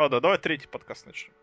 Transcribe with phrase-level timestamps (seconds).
[0.00, 1.34] А, да, давай третий подкаст начнем.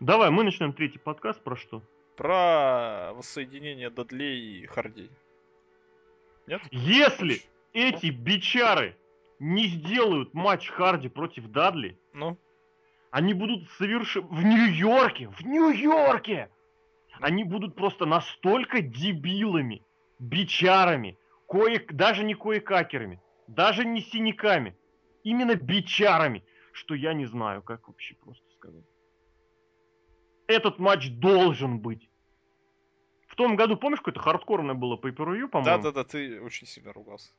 [0.00, 1.82] Давай, мы начнем третий подкаст про что?
[2.16, 5.10] Про воссоединение Дадлей и Хардей.
[6.46, 6.62] Нет?
[6.70, 7.42] Если
[7.74, 8.96] эти бичары
[9.38, 12.38] не сделают матч Харди против Дадли, ну?
[13.10, 14.26] они будут совершенно...
[14.28, 15.28] В Нью-Йорке!
[15.28, 16.48] В Нью-Йорке!
[17.20, 19.82] Они будут просто настолько дебилами,
[20.18, 21.78] бичарами, кое...
[21.90, 24.74] даже не кое-какерами, даже не синяками,
[25.24, 26.42] именно бичарами,
[26.72, 28.84] что я не знаю, как вообще просто сказать.
[30.46, 32.08] Этот матч должен быть.
[33.28, 35.48] В том году, помнишь, какое-то хардкорное было по по-моему?
[35.64, 37.32] Да-да-да, ты очень сильно ругался.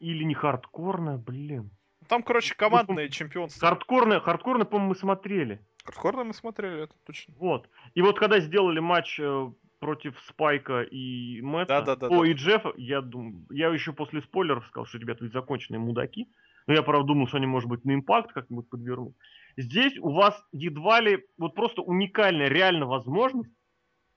[0.00, 1.70] Или не хардкорное, блин.
[2.08, 3.68] Там, короче, командное ну, чемпионство.
[3.68, 5.60] Хардкорное, хардкорное, по-моему, мы смотрели.
[5.84, 7.34] Хардкорное мы смотрели, это точно.
[7.38, 7.68] Вот.
[7.94, 12.30] И вот когда сделали матч э, против Спайка и Мэтта, да, да, да, о, да.
[12.30, 16.28] и Джеффа, я думаю, я еще после спойлеров сказал, что ребята ведь законченные мудаки.
[16.66, 19.14] Но я, правда, думал, что они, может быть, на импакт как-нибудь подвернут.
[19.56, 23.52] Здесь у вас едва ли вот просто уникальная реально возможность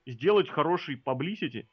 [0.06, 1.68] сделать хороший паблисити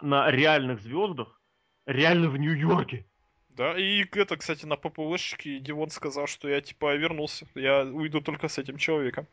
[0.00, 1.40] на реальных звездах,
[1.86, 3.06] реально в Нью-Йорке.
[3.48, 7.46] Да, и это, кстати, на ППВшке Дивон сказал, что я типа вернулся.
[7.54, 9.26] Я уйду только с этим человеком.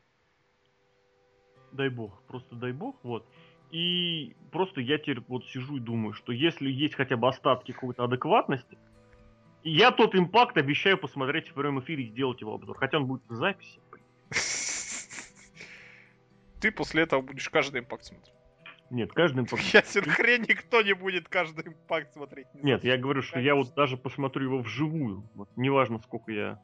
[1.72, 3.28] Дай бог, просто дай бог, вот.
[3.72, 8.04] И просто я теперь вот сижу и думаю, что если есть хотя бы остатки какой-то
[8.04, 8.78] адекватности,
[9.64, 12.78] я тот импакт обещаю посмотреть в прямом эфире и сделать его обзор.
[12.78, 13.80] Хотя он будет в записи.
[16.60, 18.34] Ты после этого будешь каждый импакт смотреть.
[18.92, 19.64] Нет, каждый импакт.
[19.74, 22.48] Ясен хрен никто не будет каждый импакт смотреть.
[22.54, 25.24] Не Нет, я говорю, что я вот даже посмотрю его вживую.
[25.34, 26.60] Вот, неважно, сколько я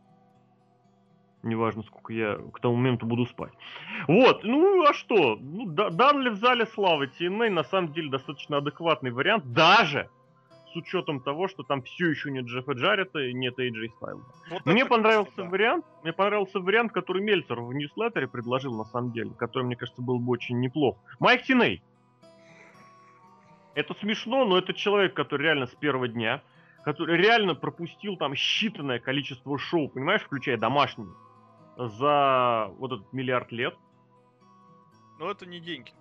[1.43, 3.53] неважно, сколько я к тому моменту буду спать.
[4.07, 5.37] Вот, ну а что?
[5.37, 10.09] Ну, Данли в зале славы TNA на самом деле достаточно адекватный вариант, даже
[10.77, 14.23] учетом того, что там все еще нет Джеффа Джарета и нет AJ Styles.
[14.49, 15.49] Вот мне понравился просто, да.
[15.49, 20.01] вариант, мне понравился вариант, который Мельцер в ньюслеттере предложил на самом деле, который, мне кажется,
[20.01, 20.97] был бы очень неплох.
[21.19, 21.81] Майк Тиней.
[23.75, 26.41] Это смешно, но это человек, который реально с первого дня,
[26.83, 31.09] который реально пропустил там считанное количество шоу, понимаешь, включая домашние,
[31.75, 33.75] за вот этот миллиард лет.
[35.19, 35.91] Но это не деньги.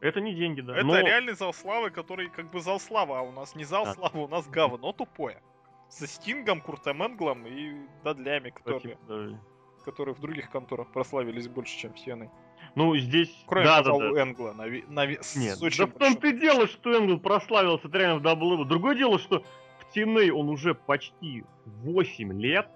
[0.00, 0.76] Это не деньги, да.
[0.76, 0.98] Это но...
[1.00, 3.94] реальный зал славы, который как бы зал славы, а у нас не зал да.
[3.94, 5.42] славы, у нас говно тупое.
[5.88, 9.38] Со Стингом, Куртом Энглом и Дадлями, которые, да.
[9.84, 12.30] которые в других конторах прославились больше, чем Сеной.
[12.74, 13.30] Ну, здесь...
[13.46, 17.18] Кроме да, да, да, Энгла на, на, Нет, да в том-то и дело, что Энгл
[17.20, 18.64] прославился реально в WWE.
[18.64, 19.44] Другое дело, что
[19.78, 22.68] в TNA он уже почти 8 лет.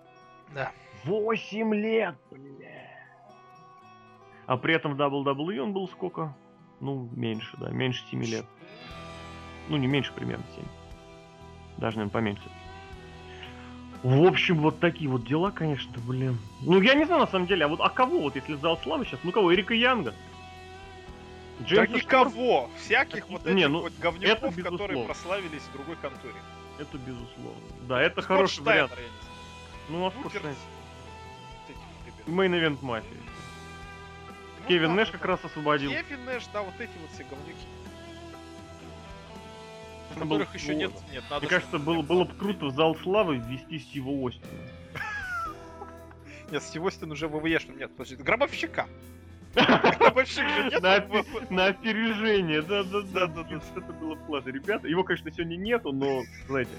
[0.54, 0.72] Да.
[1.04, 2.88] 8 лет, бля.
[4.46, 6.34] А при этом в WWE он был сколько?
[6.80, 8.46] Ну, меньше, да, меньше 7 лет.
[9.68, 10.64] Ну, не меньше, примерно 7.
[11.76, 12.50] Даже, наверное, поменьше.
[14.02, 16.38] В общем, вот такие вот дела, конечно, блин.
[16.62, 19.04] Ну, я не знаю, на самом деле, а вот а кого вот, если зал славы
[19.04, 19.20] сейчас?
[19.24, 19.52] Ну, кого?
[19.52, 20.14] Эрика Янга?
[21.62, 22.70] Джеймса да никого!
[22.76, 26.34] Всяких а, вот этих не, ну, вот говнюков, которые прославились в другой конторе.
[26.78, 27.60] Это безусловно.
[27.88, 28.92] Да, это Скотт хороший вариант.
[29.88, 30.34] Ну, а Скотт
[32.26, 33.16] Мейн-эвент мафии.
[34.68, 35.90] Ну, Кевин да, Нэш как раз освободил.
[35.90, 37.56] Кевин Нэш, да, вот эти вот все говнюки.
[40.14, 43.78] Которых еще нет, нет, надо Мне кажется, было, было бы круто в зал славы ввести
[43.78, 44.50] Стива Остина.
[46.50, 48.86] Нет, Стив Остин уже ВВЕ, что нет, подожди, гробовщика.
[49.54, 53.60] На опережение, да, да, да, да, да.
[53.76, 54.50] Это было классно.
[54.50, 56.70] Ребята, его, конечно, сегодня нету, но, знаете,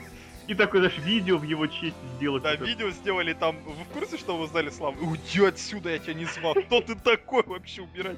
[0.49, 2.41] и такое даже видео в его честь сделать.
[2.41, 3.55] Да, видео сделали там.
[3.63, 4.97] Вы в курсе, что вы знали славу?
[5.05, 6.55] Уйди отсюда, я тебя не звал.
[6.55, 8.17] Кто ты такой вообще убирать?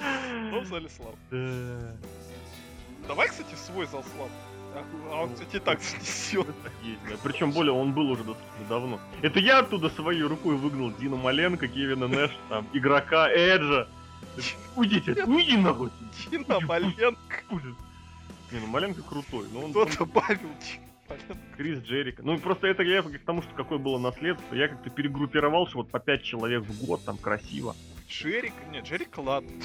[0.00, 1.16] В зале славы.
[3.06, 4.30] Давай, кстати, свой зал славы.
[5.12, 6.46] А он, кстати, так снесет.
[7.22, 9.00] Причем более он был уже достаточно давно.
[9.20, 13.86] Это я оттуда своей рукой выгнал Дину Маленко, Кевина Нэш, там, игрока Эджа.
[14.74, 15.90] Уйдите, уйди нахуй.
[16.30, 17.44] Дина Маленко.
[18.52, 19.46] Не, ну Маленко крутой.
[19.52, 20.50] Но он, Кто добавил
[21.56, 22.22] Крис Джерика.
[22.22, 24.54] Ну, просто это я к тому, что какое было наследство.
[24.54, 27.74] Я как-то перегруппировал, что вот по 5 человек в год, там, красиво.
[28.08, 28.52] Джерик?
[28.70, 29.50] Нет, Джерик ладно.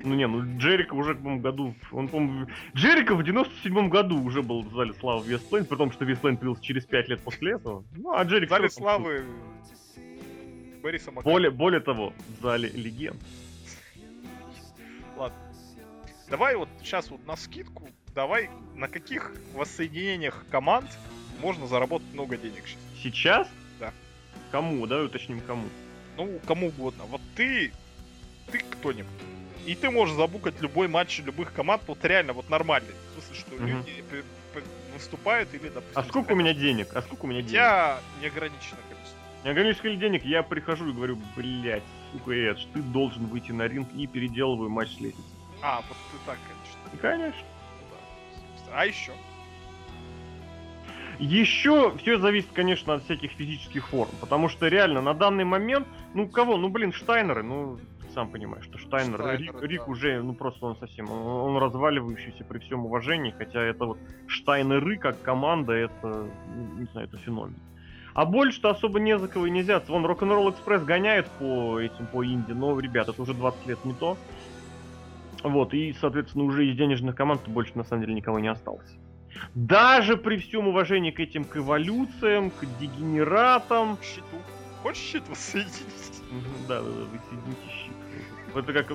[0.00, 1.74] Ну не, ну Джерика уже, по-моему, году...
[1.90, 2.46] Он, по-моему...
[2.74, 6.62] Джерика в 97-м году уже был в зале славы Вестлейн, при том, что Вестлейн появился
[6.62, 7.84] через 5 лет после этого.
[7.96, 8.48] Ну, а Джерик...
[8.48, 9.24] В зале славы
[10.80, 13.20] Бориса более, более того, в зале легенд.
[15.16, 15.36] Ладно.
[16.30, 17.88] Давай вот сейчас вот на скидку,
[18.18, 20.90] давай на каких воссоединениях команд
[21.40, 22.82] можно заработать много денег сейчас?
[23.00, 23.48] Сейчас?
[23.78, 23.92] Да.
[24.50, 24.84] Кому?
[24.88, 25.68] Давай уточним кому
[26.16, 27.04] ну, кому угодно.
[27.04, 27.72] Вот ты,
[28.50, 29.06] ты кто-нибудь.
[29.66, 32.92] И ты можешь забукать любой матч любых команд, вот реально, вот нормальный.
[33.10, 33.64] В смысле, что угу.
[33.66, 34.02] люди
[34.94, 35.92] выступают или, допустим...
[35.94, 36.88] А сколько у меня денег?
[36.96, 37.54] А сколько у меня денег?
[37.54, 39.18] Я неограниченное количество.
[39.44, 43.88] Мне ограничили денег, я прихожу и говорю, блядь, сука, Эдж, ты должен выйти на ринг
[43.94, 45.30] и переделываю матч с лестницей.
[45.62, 46.96] А, вот ты так, конечно.
[46.96, 47.46] И, конечно.
[48.74, 49.12] А еще?
[51.18, 56.28] Еще все зависит, конечно, от всяких физических форм, потому что реально на данный момент, ну
[56.28, 57.78] кого, ну блин, Штайнеры, ну
[58.14, 59.66] сам понимаешь, что Штайнер, Штайнер Рик, да.
[59.66, 63.98] Рик уже, ну просто он совсем, он, он разваливающийся при всем уважении, хотя это вот
[64.28, 66.28] Штайнеры как команда, это,
[66.76, 67.56] не знаю, это феномен.
[68.14, 69.80] А больше-то особо не за кого и нельзя.
[69.86, 73.94] Вон Рок-н-ролл Экспресс гоняет по этим, по инди, но, ребят, это уже 20 лет не
[73.94, 74.16] то.
[75.42, 78.96] Вот, и, соответственно, уже из денежных команд больше, на самом деле, никого не осталось.
[79.54, 83.98] Даже при всем уважении к этим к эволюциям, к дегенератам.
[84.02, 84.36] Щиту.
[84.82, 86.22] Хочешь щит воссоединить?
[86.66, 87.92] Да, да, да, вы соедините щит.
[88.54, 88.90] Это как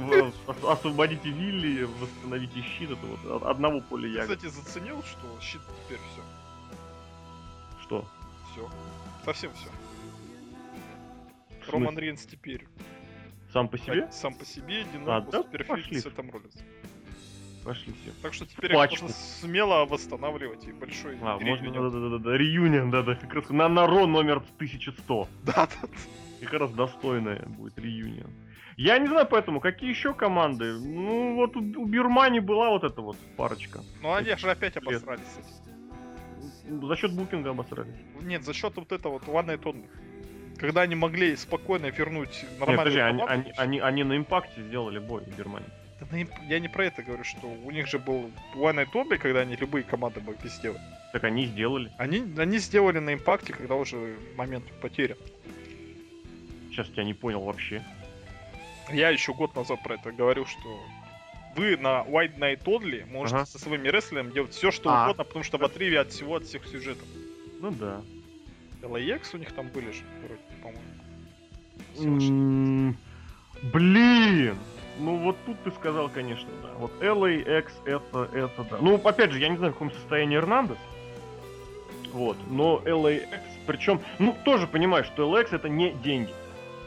[0.67, 4.37] освободите Вилли, восстановите щит, это вот одного поля ягод.
[4.37, 6.21] Кстати, заценил, что щит теперь все?
[7.83, 8.05] Что?
[8.51, 8.69] Все.
[9.23, 9.69] Совсем все.
[11.71, 12.67] Роман Рейнс теперь.
[13.53, 14.09] Сам по себе?
[14.11, 15.43] Сам по себе, Динамус а, да?
[15.43, 16.59] Перфект с этом ролится.
[17.63, 18.11] Пошли все.
[18.21, 19.03] Так что теперь Пачку.
[19.03, 23.33] можно смело восстанавливать и большой А, можно, да, да, да, да, реюнион, да, да, как
[23.33, 25.27] раз на Наро номер 1100.
[25.43, 25.87] Да, да, да.
[26.41, 28.31] Как раз достойная будет реюнион.
[28.75, 30.73] Я не знаю поэтому, какие еще команды.
[30.73, 33.81] Ну, вот у, у Бирмани была вот эта вот парочка.
[34.01, 35.21] Ну, они же опять обосрались.
[36.67, 37.95] За счет букинга обосрались.
[38.21, 39.87] Нет, за счет вот этого вот One Night Only.
[40.57, 44.99] Когда они могли спокойно вернуть нормальную Нет, подожди, они, они, они, они на импакте сделали
[44.99, 45.69] бой в Германии.
[46.47, 49.55] Я не про это говорю, что у них же был One Night Only, когда они
[49.55, 50.81] любые команды могли сделать.
[51.11, 51.91] Так они сделали.
[51.97, 55.17] Они, они сделали на импакте, когда уже момент потерян.
[56.69, 57.83] Сейчас я не понял вообще.
[58.91, 60.79] Я еще год назад про это говорил, что
[61.55, 63.45] вы на White Night Only можете ага.
[63.45, 65.03] со своими рестлерами делать все, что а.
[65.03, 67.07] угодно, потому что в отрыве от всего, от всех сюжетов.
[67.61, 68.01] Ну да.
[68.81, 70.03] LAX у них там были же.
[73.71, 74.57] Блин!
[74.99, 76.69] Ну вот тут ты сказал, конечно, да.
[76.77, 78.77] Вот LAX это, это да.
[78.79, 80.77] Ну, опять же, я не знаю, в каком состоянии Эрнандес.
[82.11, 83.27] Вот, но LAX,
[83.65, 86.31] причем, ну, тоже понимаешь, что LAX это не деньги.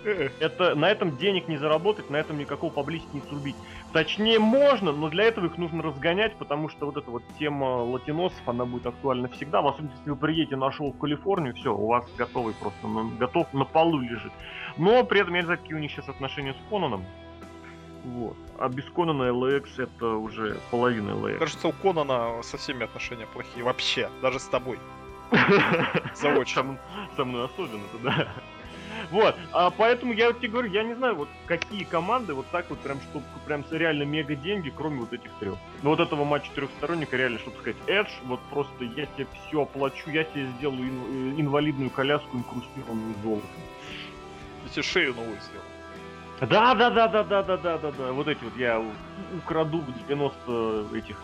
[0.04, 3.56] Это на этом денег не заработать, на этом никакого поблизости не срубить.
[3.92, 8.40] Точнее, можно, но для этого их нужно разгонять, потому что вот эта вот тема латиносов,
[8.46, 9.62] она будет актуальна всегда.
[9.62, 13.10] В особенности, если вы приедете на шоу в Калифорнию, все, у вас готовый просто, на,
[13.16, 14.32] готов на полу лежит.
[14.76, 17.04] Но при этом я не знаю, какие у них сейчас отношения с Конаном.
[18.04, 18.36] Вот.
[18.58, 21.38] А без Конана LX это уже половина LX.
[21.38, 23.64] Кажется, у Конана со всеми отношения плохие.
[23.64, 24.78] Вообще, даже с тобой.
[26.14, 26.78] Заочно.
[27.16, 28.28] Со мной особенно-то, да.
[29.10, 32.78] Вот, а поэтому я тебе говорю, я не знаю, вот какие команды вот так вот
[32.80, 35.56] прям, чтобы прям реально мега деньги, кроме вот этих трех.
[35.82, 40.10] Но вот этого матча трехсторонника реально, чтобы сказать, Эдж, вот просто я тебе все оплачу,
[40.10, 43.50] я тебе сделаю ин- инвалидную коляску инкрустированную золотом.
[44.64, 45.64] Я тебе шею новую сделал.
[46.40, 48.12] Да, да, да, да, да, да, да, да, да.
[48.12, 48.82] Вот эти вот я
[49.38, 51.16] украду 90 этих,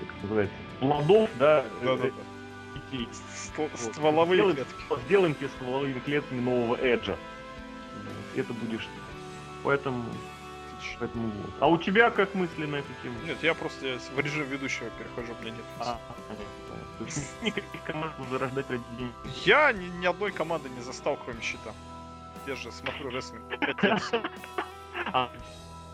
[0.00, 1.62] как это называется, плодов, да.
[1.62, 2.12] Да, да, да детей.
[2.12, 2.35] Ст-
[3.76, 5.04] стволовые сделаем, клетки.
[5.06, 7.16] Сделаем тебе стволовыми клетками нового Эджа.
[8.34, 9.00] Это будешь ты.
[9.64, 10.04] Поэтому
[10.98, 11.50] Поэтому вот.
[11.60, 13.16] А у тебя как мысли на эту тему?
[13.24, 15.64] Нет, я просто в режим ведущего перехожу, меня нет.
[15.80, 15.98] А.
[17.42, 19.12] Никаких команд зарождать ради денег.
[19.44, 21.74] Я ни, ни одной команды не застал, кроме щита.
[22.46, 24.02] Я же смотрю рестлинг 5 лет.
[25.12, 25.30] А.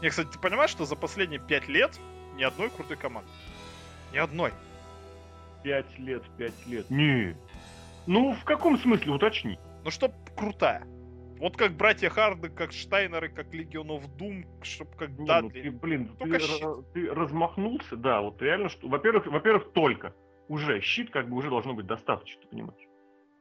[0.00, 1.98] Не, кстати, ты понимаешь, что за последние 5 лет
[2.34, 3.30] ни одной крутой команды?
[4.12, 4.52] Ни одной.
[5.62, 6.88] Пять лет, пять лет.
[6.90, 7.36] Не.
[8.06, 9.58] Ну, в каком смысле, уточни.
[9.84, 10.86] Ну, чтоб крутая.
[11.38, 15.48] Вот как братья Харды, как Штайнеры, как Легион of Doom, чтоб как не, Дадли.
[15.48, 16.92] Ну, ты, блин, только ты, щит.
[16.94, 20.14] ты размахнулся, да, вот реально, что, во-первых, во-первых, только.
[20.48, 22.88] Уже щит как бы уже должно быть достаточно, ты понимаешь?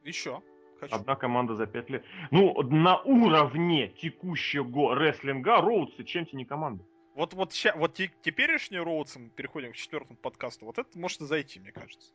[0.02, 0.42] Еще.
[0.80, 0.96] Хочу.
[0.96, 2.04] Одна команда за пять лет.
[2.32, 6.82] Ну, на уровне текущего рестлинга Роудсы чем-то не команда.
[7.14, 11.20] Вот, вот, ща, вот те, теперешний Роудс, мы переходим к четвертому подкасту, вот это может
[11.20, 12.12] зайти, мне кажется.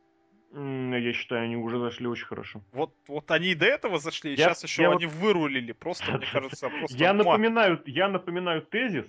[0.50, 2.62] Я считаю, они уже зашли очень хорошо.
[2.72, 5.14] Вот, вот они и до этого зашли, и я, сейчас еще они вот...
[5.14, 5.72] вырулили.
[5.72, 6.96] Просто, мне кажется, просто...
[6.96, 9.06] Я напоминаю, я напоминаю тезис,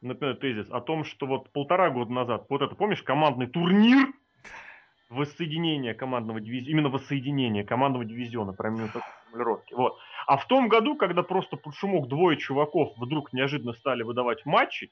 [0.00, 4.08] напоминаю тезис о том, что вот полтора года назад, вот это, помнишь, командный турнир
[5.10, 9.74] воссоединения командного дивизиона, именно воссоединения командного дивизиона, прям именно формулировки.
[9.74, 9.96] Вот.
[10.26, 14.90] А в том году, когда просто под шумок двое чуваков вдруг неожиданно стали выдавать матчи,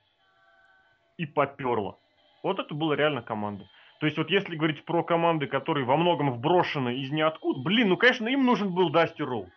[1.16, 1.99] и поперло.
[2.42, 3.69] Вот это была реально команда.
[4.00, 7.97] То есть вот если говорить про команды, которые во многом вброшены из ниоткуда, блин, ну
[7.97, 9.49] конечно им нужен был Дасти Роу.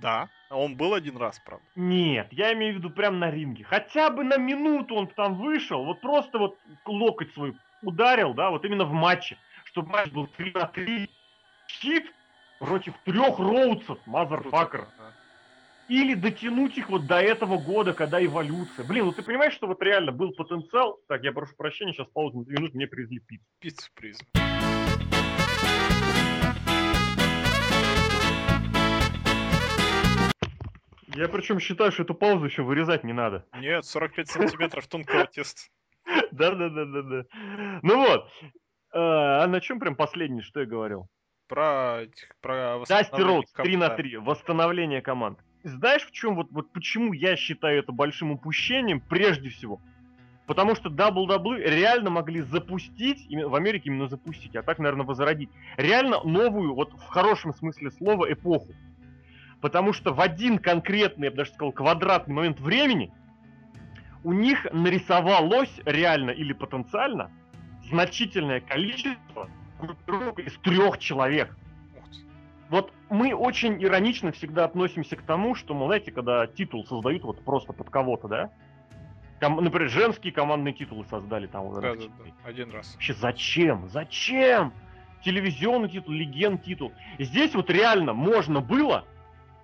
[0.00, 1.64] Да, а он был один раз, правда.
[1.76, 3.64] Нет, я имею в виду прям на ринге.
[3.64, 8.64] Хотя бы на минуту он там вышел, вот просто вот локоть свой ударил, да, вот
[8.64, 11.10] именно в матче, чтобы матч был 3 на 3.
[11.68, 12.12] Щит
[12.58, 14.86] против трех роудсов, мазерфакер.
[15.90, 18.86] Или дотянуть их вот до этого года, когда эволюция.
[18.86, 21.00] Блин, ну ты понимаешь, что вот реально был потенциал?
[21.08, 23.44] Так, я прошу прощения, сейчас паузу на 2 минуты, мне привезли пиццу.
[23.58, 24.24] Пиццу призм.
[31.16, 33.44] Я причем считаю, что эту паузу еще вырезать не надо.
[33.58, 35.60] Нет, 45 сантиметров тонкого теста.
[36.30, 37.24] Да-да-да-да-да.
[37.82, 38.30] Ну вот.
[38.92, 41.08] А, а на чем прям последний, что я говорил?
[41.48, 42.02] Про,
[42.40, 44.18] про Дасти Роудс 3 на 3.
[44.18, 45.40] Восстановление команд.
[45.62, 49.80] Знаешь, в чем вот, вот почему я считаю это большим упущением прежде всего?
[50.46, 56.22] Потому что WWE реально могли запустить, в Америке именно запустить, а так, наверное, возродить, реально
[56.24, 58.72] новую, вот в хорошем смысле слова, эпоху.
[59.60, 63.12] Потому что в один конкретный, я бы даже сказал, квадратный момент времени
[64.24, 67.30] у них нарисовалось реально или потенциально
[67.88, 69.48] значительное количество
[69.78, 71.56] группировок из трех человек.
[72.70, 77.44] Вот мы очень иронично всегда относимся к тому, что, мол, знаете, когда титул создают вот
[77.44, 78.50] просто под кого-то, да?
[79.40, 81.74] Ком- например, женские командные титулы создали там.
[81.74, 82.08] Да, да, да,
[82.44, 82.94] один раз.
[82.94, 83.88] Вообще зачем?
[83.88, 84.72] Зачем?
[85.24, 86.92] Телевизионный титул, легенд титул.
[87.18, 89.04] Здесь вот реально можно было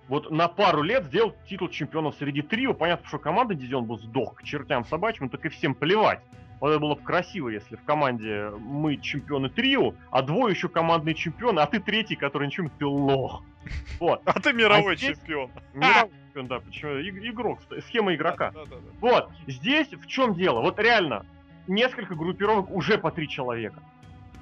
[0.07, 2.73] вот на пару лет сделать титул чемпионов среди трио.
[2.73, 6.21] Понятно, что команда дивизион бы сдох к чертям собачьим, так и всем плевать.
[6.59, 11.13] Вот это было бы красиво, если в команде мы чемпионы трио, а двое еще командные
[11.13, 13.43] чемпионы, а ты третий, который ничего, ты лох.
[13.99, 14.21] Вот.
[14.25, 15.17] А ты мировой а здесь...
[15.17, 15.51] чемпион.
[15.73, 16.91] Мировой чемпион, да, почему?
[17.01, 18.51] игрок, схема игрока.
[18.51, 18.91] Да, да, да.
[19.01, 20.61] Вот, здесь в чем дело?
[20.61, 21.25] Вот реально,
[21.67, 23.81] несколько группировок уже по три человека.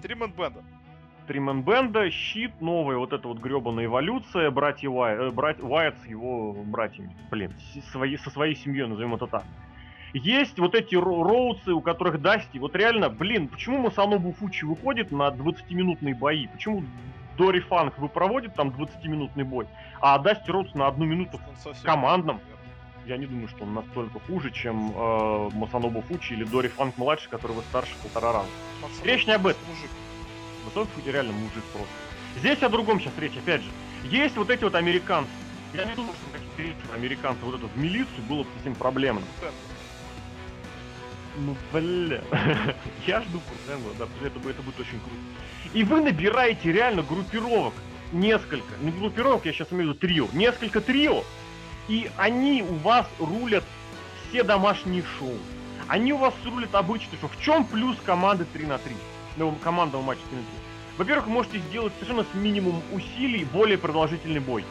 [0.02, 0.64] Три бенда
[1.26, 6.06] Триман Бенда, Щит, новая вот эта вот гребаная эволюция, братья Уайт, э, брат, Уайт с
[6.06, 7.52] его братьями, блин,
[7.92, 9.44] свои, со своей семьей, назовем это так.
[10.16, 15.28] Есть вот эти роудсы, у которых Дасти, вот реально, блин, почему Масано Буфучи выходит на
[15.28, 16.48] 20-минутные бои?
[16.48, 16.86] Почему
[17.38, 19.68] Дори Фанк вы проводит там 20-минутный бой,
[20.00, 22.40] а Дасти Роудс на одну минуту в командном?
[23.06, 27.30] Я не думаю, что он настолько хуже, чем э, Масанобу Фучи или Дори Фанк младший,
[27.30, 28.50] которого старше полтора раза.
[29.04, 29.62] Речь не об этом.
[29.68, 29.90] Мужик.
[30.64, 31.94] Масанобу Фучи реально мужик просто.
[32.38, 33.70] Здесь о другом сейчас речь, опять же.
[34.06, 35.30] Есть вот эти вот американцы.
[35.74, 39.22] Я не думаю, что какие-то американцы вот это в милицию было бы совсем проблемно.
[41.38, 42.22] Ну, бля.
[43.08, 45.16] Я жду Куртенгла, да, это, это будет очень круто.
[45.74, 47.74] И вы набираете реально группировок.
[48.12, 48.68] Несколько.
[48.82, 50.28] Не группировок, я сейчас имею в виду трио.
[50.34, 51.24] Несколько трио.
[51.88, 53.64] И они у вас рулят
[54.30, 55.38] все домашние шоу.
[55.88, 57.30] Они у вас рулят обычные шоу.
[57.30, 58.96] В чем плюс команды 3 на 3?
[59.38, 60.52] Ну, командного матча 3 на 3.
[60.98, 64.64] Во-первых, можете сделать совершенно с минимумом усилий более продолжительный бой.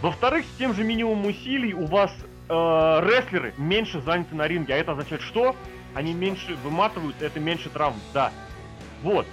[0.00, 2.12] Во-вторых, с тем же минимумом усилий у вас
[2.52, 4.74] э, рестлеры меньше заняты на ринге.
[4.74, 5.56] А это означает что?
[5.94, 7.98] Они меньше выматывают, это меньше травм.
[8.12, 8.32] Да.
[9.02, 9.26] Вот.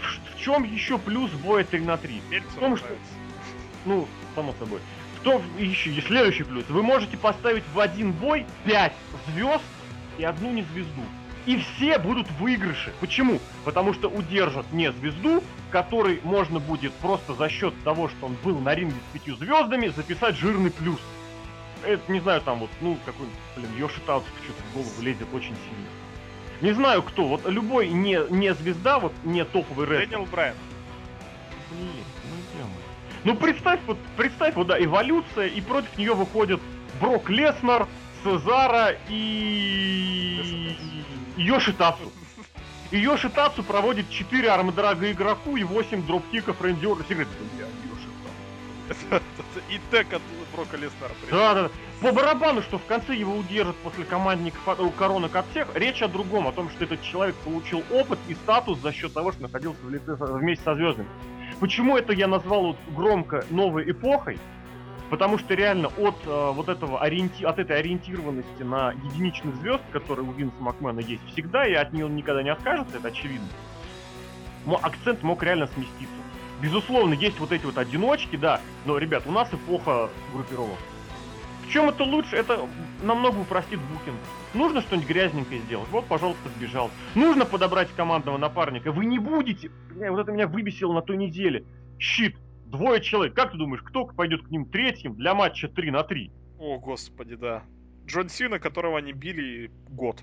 [0.00, 2.22] В, в чем еще плюс боя 3 на 3?
[2.56, 2.86] В том, что...
[3.84, 4.80] Ну, само собой.
[5.20, 6.64] В том еще и следующий плюс.
[6.68, 8.92] Вы можете поставить в один бой 5
[9.28, 9.64] звезд
[10.18, 11.02] и одну не звезду.
[11.46, 12.92] И все будут выигрыши.
[13.00, 13.40] Почему?
[13.64, 18.58] Потому что удержат не звезду, который можно будет просто за счет того, что он был
[18.58, 21.00] на ринге с пятью звездами, записать жирный плюс
[21.84, 24.22] это, не знаю, там вот, ну, какой, блин, Йоши что-то
[24.70, 25.88] в голову лезет очень сильно.
[26.60, 30.10] Не знаю кто, вот любой не, не звезда, вот не топовый рэп.
[30.10, 30.54] Дэниел Брайан.
[31.70, 32.64] Блин, ну где
[33.24, 36.60] Ну представь, вот, представь, вот да, эволюция, и против нее выходят
[37.00, 37.86] Брок Леснер,
[38.22, 40.76] Цезара и...
[41.36, 42.12] Йоши Тацу.
[42.90, 47.26] И Йоши Тацу проводит 4 армдрага игроку и 8 дропкиков Рэнди Ортон.
[49.70, 51.12] И тег от Брока Леснера.
[51.30, 51.70] Да, да.
[52.00, 56.08] По барабану, что в конце его удержат после командников у коронок от всех, речь о
[56.08, 59.80] другом, о том, что этот человек получил опыт и статус за счет того, что находился
[59.82, 61.08] в лице вместе со звездами.
[61.60, 64.38] Почему это я назвал вот громко новой эпохой?
[65.10, 67.42] Потому что реально от э, вот этого ориенти...
[67.44, 72.06] от этой ориентированности на единичных звезд, которые у Винса Макмена есть всегда, и от нее
[72.06, 73.48] он никогда не откажется, это очевидно.
[74.66, 76.19] Но акцент мог реально сместиться.
[76.60, 80.78] Безусловно, есть вот эти вот одиночки, да, но, ребят, у нас эпоха группировок.
[81.66, 82.36] В чем это лучше?
[82.36, 82.68] Это
[83.02, 84.18] намного упростит букинг.
[84.54, 85.88] Нужно что-нибудь грязненькое сделать.
[85.90, 86.90] Вот, пожалуйста, сбежал.
[87.14, 88.90] Нужно подобрать командного напарника.
[88.90, 89.70] Вы не будете...
[89.94, 91.64] Вот это меня выбесило на той неделе.
[91.98, 92.36] Щит.
[92.66, 93.34] Двое человек.
[93.34, 96.32] Как ты думаешь, кто пойдет к ним третьим для матча 3 на 3?
[96.58, 97.62] О, господи, да.
[98.06, 100.20] Джон Сина, которого они били год.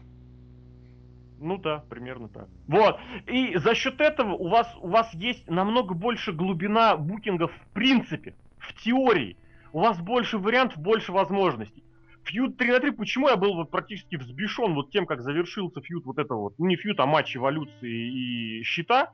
[1.40, 2.48] Ну да, примерно так.
[2.68, 3.00] Вот.
[3.28, 8.36] И за счет этого у вас, у вас есть намного больше глубина букингов в принципе,
[8.58, 9.38] в теории.
[9.72, 11.84] У вас больше вариантов, больше возможностей.
[12.24, 16.06] Фьюд 3 на 3, почему я был вот практически взбешен вот тем, как завершился фьюд
[16.06, 19.14] вот этого вот, не фьюд, а матч эволюции и щита.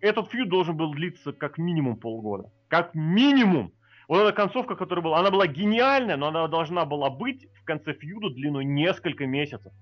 [0.00, 2.52] Этот фьюд должен был длиться как минимум полгода.
[2.68, 3.72] Как минимум.
[4.06, 7.94] Вот эта концовка, которая была, она была гениальная, но она должна была быть в конце
[7.94, 9.72] фьюда длиной несколько месяцев.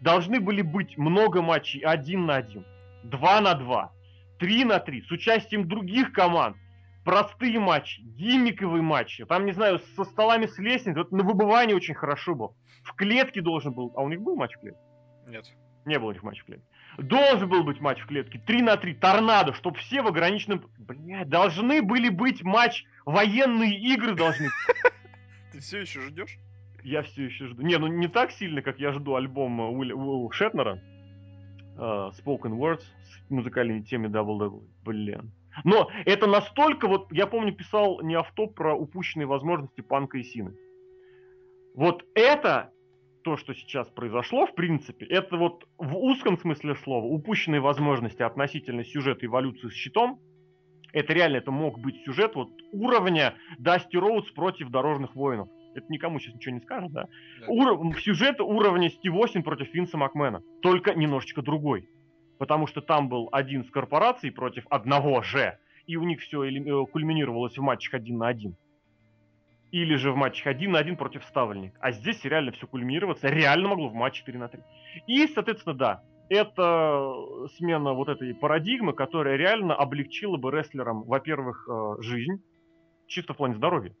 [0.00, 2.64] Должны были быть много матчей один на один,
[3.02, 3.92] два на два,
[4.38, 6.56] три на три, с участием других команд.
[7.04, 9.24] Простые матчи, гиммиковые матчи.
[9.26, 10.96] Там, не знаю, со столами с лестниц.
[10.96, 12.56] Вот на выбывании очень хорошо был.
[12.82, 13.92] В клетке должен был.
[13.96, 14.80] А у них был матч в клетке?
[15.28, 15.46] Нет.
[15.84, 16.66] Не было у них матча в клетке.
[16.98, 18.40] Должен был быть матч в клетке.
[18.44, 18.94] 3 на 3.
[18.94, 20.68] Торнадо, чтобы все в ограниченном...
[20.78, 22.84] Блядь, должны были быть матч.
[23.04, 24.48] Военные игры должны.
[25.52, 26.38] Ты все еще ждешь?
[26.86, 27.62] Я все еще жду.
[27.62, 30.80] Не, ну не так сильно, как я жду альбом Уилл, Уилл Шетнера.
[31.76, 34.62] Uh, Spoken Words с музыкальными темами WWE.
[34.84, 35.32] Блин.
[35.64, 40.54] Но это настолько, вот я помню, писал не авто про упущенные возможности Панка и Сины.
[41.74, 42.70] Вот это
[43.24, 48.84] то, что сейчас произошло, в принципе, это вот в узком смысле слова упущенные возможности относительно
[48.84, 50.20] сюжета эволюции с щитом.
[50.92, 55.48] Это реально, это мог быть сюжет вот уровня Дасти Роудс против Дорожных воинов.
[55.76, 57.08] Это никому сейчас ничего не скажет, да?
[57.40, 57.46] да.
[57.48, 58.00] Уров...
[58.00, 60.42] Сюжет уровня Стив Осин против Винса Макмена.
[60.62, 61.88] Только немножечко другой.
[62.38, 65.58] Потому что там был один с корпорацией против одного же.
[65.86, 68.56] И у них все э, кульминировалось в матчах один на один
[69.72, 71.74] или же в матчах 1 на 1 против ставленник.
[71.80, 74.60] А здесь реально все кульминироваться реально могло в матче 4 на 3.
[75.06, 77.12] И, соответственно, да, это
[77.56, 82.42] смена вот этой парадигмы, которая реально облегчила бы рестлерам, во-первых, э, жизнь,
[83.06, 83.94] чисто в плане здоровья.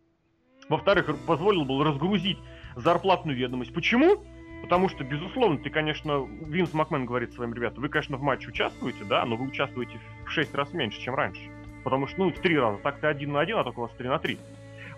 [0.68, 2.38] Во-вторых, позволил бы разгрузить
[2.74, 3.72] зарплатную ведомость.
[3.72, 4.24] Почему?
[4.62, 9.04] Потому что, безусловно, ты, конечно, Винс Макмен говорит своим ребятам, вы, конечно, в матче участвуете,
[9.04, 11.50] да, но вы участвуете в 6 раз меньше, чем раньше.
[11.84, 12.78] Потому что, ну, в 3 раза.
[12.78, 14.38] Так ты один на один, а только у вас 3 на 3.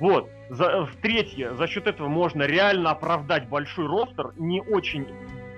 [0.01, 0.31] Вот.
[0.49, 5.07] За, в третье, за счет этого можно реально оправдать большой ростер не очень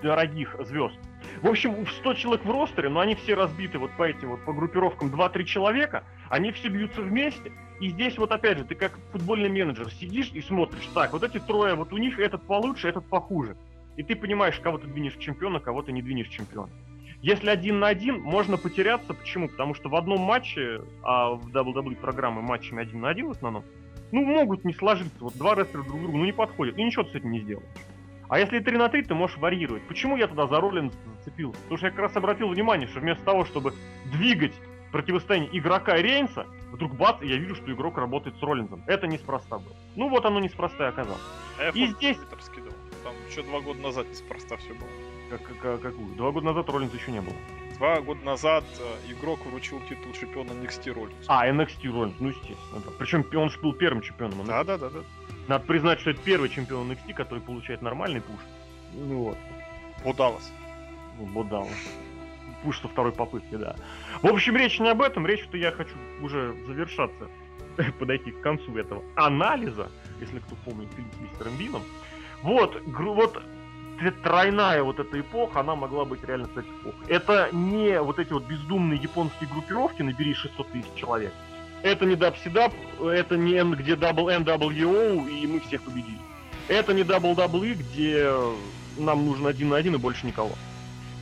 [0.02, 0.99] дорогих звезд.
[1.43, 4.45] В общем, в 100 человек в ростере, но они все разбиты вот по этим вот,
[4.45, 7.52] по группировкам 2-3 человека, они все бьются вместе.
[7.81, 11.39] И здесь вот опять же, ты как футбольный менеджер сидишь и смотришь, так, вот эти
[11.39, 13.57] трое, вот у них этот получше, этот похуже.
[13.97, 16.71] И ты понимаешь, кого ты двинешь в чемпиона, кого ты не двинешь в чемпиона.
[17.23, 19.13] Если один на один, можно потеряться.
[19.13, 19.49] Почему?
[19.49, 23.65] Потому что в одном матче, а в WWE программы матчами один на один в основном,
[24.13, 25.17] ну, могут не сложиться.
[25.21, 26.78] Вот два рестлера друг другу, ну, не подходят.
[26.78, 27.69] И ничего ты с этим не сделаешь.
[28.28, 29.83] А если 3 на 3, ты можешь варьировать.
[29.89, 31.61] Почему я тогда за Роллинс зацепился?
[31.63, 33.75] Потому что я как раз обратил внимание, что вместо того, чтобы
[34.13, 34.54] двигать
[34.93, 38.83] противостояние игрока и Рейнса, вдруг бац, и я вижу, что игрок работает с Роллинзом.
[38.87, 39.75] Это неспроста было.
[39.97, 41.21] Ну вот оно неспроста и оказалось.
[41.59, 42.17] А я и здесь...
[42.41, 42.75] Скидывал.
[43.04, 44.89] Там еще два года назад неспроста все было.
[45.30, 46.15] Как, как, какую?
[46.17, 47.37] Два года назад Роллинза еще не было.
[47.76, 51.25] Два года назад э, игрок вручил титул чемпиона NXT Роллинс.
[51.28, 52.80] А, NXT Роллинс, ну естественно.
[52.85, 52.91] Да.
[52.99, 54.45] Причем он же был первым чемпионом.
[54.47, 55.00] Да, да, да, да.
[55.49, 58.41] Надо признать, что это первый чемпион NXT, который получает нормальный пуш.
[58.95, 59.39] Ну вот.
[60.04, 60.52] Будалас.
[61.19, 61.26] Ну,
[62.63, 63.77] Пуш со второй попытки, да.
[64.23, 67.29] В общем, речь не об этом, речь, что я хочу уже завершаться,
[67.99, 71.83] подойти к концу этого анализа, если кто помнит фильм с мистером Бином.
[72.43, 73.43] Вот, вот
[74.23, 77.07] тройная вот эта эпоха, она могла быть реально стать эпохой.
[77.09, 81.33] Это не вот эти вот бездумные японские группировки, набери 600 тысяч человек.
[81.83, 86.19] Это не дабсидап, это не где Double NWO, и мы всех победили.
[86.69, 88.33] Это не WWE, где
[88.99, 90.53] нам нужен один на один и больше никого.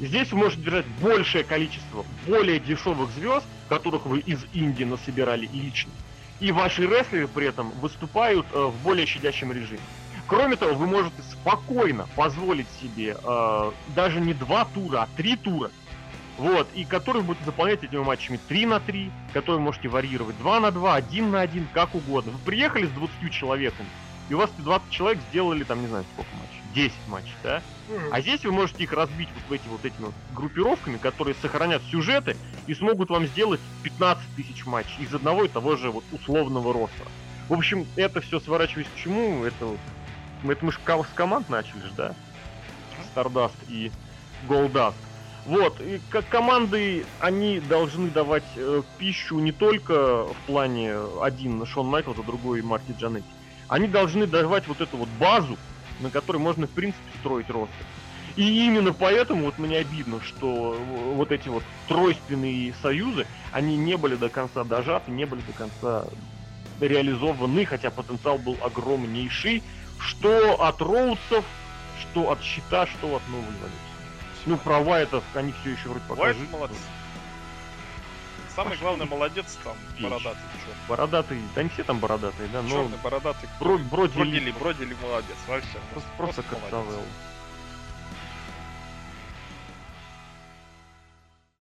[0.01, 5.91] Здесь вы можете держать большее количество более дешевых звезд, которых вы из Индии насобирали лично.
[6.41, 9.81] И ваши рестлеры при этом выступают э, в более щадящем режиме.
[10.29, 15.71] Кроме того, вы можете спокойно позволить себе э, даже не два тура, а три тура.
[16.37, 20.71] Вот, и которые будете заполнять этими матчами 3 на 3, которые можете варьировать 2 на
[20.71, 22.31] 2, 1 на 1, как угодно.
[22.31, 23.89] Вы приехали с 20 человеками,
[24.29, 27.63] и у вас 20 человек сделали там, не знаю, сколько матчей, 10 матчей, да?
[28.13, 31.83] А здесь вы можете их разбить вот в эти вот этими вот группировками, которые сохранят
[31.91, 32.37] сюжеты
[32.67, 37.09] и смогут вам сделать 15 тысяч матчей из одного и того же вот условного ростера.
[37.49, 39.45] В общем, это все сворачиваясь к чему?
[39.45, 39.77] Это
[40.45, 42.15] это мы же с команд начали же, да?
[43.15, 43.91] Stardust и
[44.49, 44.95] Goldust.
[45.47, 51.87] Вот, и как команды, они должны давать э, пищу не только в плане один Шон
[51.87, 53.27] Майклс, а другой Марти Джанетти.
[53.69, 55.57] Они должны давать вот эту вот базу,
[56.01, 57.87] на которой можно, в принципе, строить ростер.
[58.37, 60.79] И именно поэтому вот мне обидно, что
[61.15, 66.05] вот эти вот тройственные союзы, они не были до конца дожаты, не были до конца
[66.81, 69.63] реализованы, хотя потенциал был огромнейший,
[69.99, 71.45] что от роудсов,
[72.01, 73.89] что от щита, что от новой эволюции.
[74.47, 76.77] Ну, про Вайтов они все еще вроде пока Вайт молодцы.
[78.59, 80.41] Самый главный молодец там, бородатый.
[80.59, 80.89] Черный.
[80.89, 82.69] Бородатый, да не все там бородатые, да, но...
[82.69, 83.49] Черный, бородатый.
[83.61, 84.19] Бро, бродили.
[84.19, 85.79] Бродили, бродили молодец, вообще.
[85.93, 86.85] Просто, просто, просто